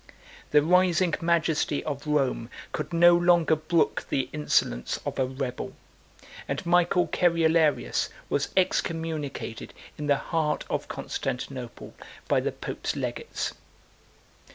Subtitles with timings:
[0.49, 5.73] The rising majesty of Rome could no longer brook the insolence of a rebel;
[6.47, 11.93] and Michael Cerularius was excommunicated in the heart of Constantinople
[12.27, 13.53] by the pope's legates.